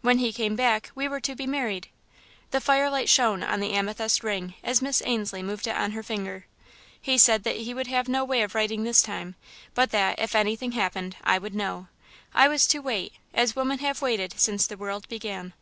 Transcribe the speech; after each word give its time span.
"When 0.00 0.16
he 0.16 0.32
came 0.32 0.56
back, 0.56 0.90
we 0.94 1.08
were 1.08 1.20
to 1.20 1.34
be 1.36 1.46
married." 1.46 1.88
The 2.52 2.60
firelight 2.62 3.06
shone 3.06 3.42
on 3.42 3.60
the 3.60 3.74
amethyst 3.74 4.24
ring 4.24 4.54
as 4.64 4.80
Miss 4.80 5.02
Ainslie 5.04 5.42
moved 5.42 5.66
it 5.66 5.76
on 5.76 5.90
her 5.90 6.02
finger. 6.02 6.46
"He 6.98 7.18
said 7.18 7.42
that 7.44 7.56
he 7.56 7.74
would 7.74 7.86
have 7.86 8.08
no 8.08 8.24
way 8.24 8.40
of 8.40 8.54
writing 8.54 8.84
this 8.84 9.02
time, 9.02 9.34
but 9.74 9.90
that, 9.90 10.18
if 10.18 10.34
anything 10.34 10.72
happened, 10.72 11.16
I 11.22 11.36
would 11.36 11.54
know. 11.54 11.88
I 12.32 12.48
was 12.48 12.66
to 12.68 12.78
wait 12.78 13.12
as 13.34 13.54
women 13.54 13.80
have 13.80 14.00
waited 14.00 14.40
since 14.40 14.66
the 14.66 14.78
world 14.78 15.06
began. 15.10 15.52